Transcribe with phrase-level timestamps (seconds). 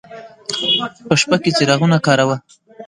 [1.07, 2.35] په شپه کې څراغونه کاروه.